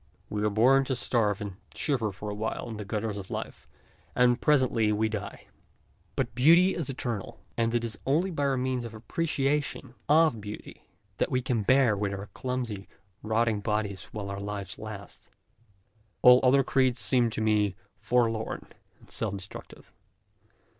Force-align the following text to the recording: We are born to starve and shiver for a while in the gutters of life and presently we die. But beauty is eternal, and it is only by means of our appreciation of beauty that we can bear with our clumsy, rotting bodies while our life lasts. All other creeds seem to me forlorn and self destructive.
We 0.31 0.43
are 0.43 0.49
born 0.49 0.83
to 0.85 0.95
starve 0.95 1.41
and 1.41 1.57
shiver 1.75 2.11
for 2.11 2.31
a 2.31 2.33
while 2.33 2.67
in 2.69 2.77
the 2.77 2.85
gutters 2.85 3.17
of 3.17 3.29
life 3.29 3.67
and 4.15 4.41
presently 4.41 4.91
we 4.91 5.09
die. 5.09 5.45
But 6.15 6.33
beauty 6.33 6.73
is 6.73 6.89
eternal, 6.89 7.39
and 7.55 7.75
it 7.75 7.83
is 7.83 7.99
only 8.07 8.31
by 8.31 8.55
means 8.55 8.83
of 8.83 8.95
our 8.95 8.97
appreciation 8.97 9.93
of 10.09 10.41
beauty 10.41 10.87
that 11.17 11.29
we 11.29 11.43
can 11.43 11.61
bear 11.61 11.95
with 11.95 12.13
our 12.15 12.31
clumsy, 12.33 12.87
rotting 13.21 13.59
bodies 13.61 14.05
while 14.05 14.31
our 14.31 14.39
life 14.39 14.79
lasts. 14.79 15.29
All 16.23 16.39
other 16.41 16.63
creeds 16.63 16.99
seem 16.99 17.29
to 17.29 17.39
me 17.41 17.75
forlorn 17.99 18.69
and 18.99 19.11
self 19.11 19.35
destructive. 19.37 19.93